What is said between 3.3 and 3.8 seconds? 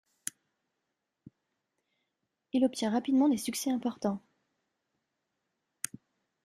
succès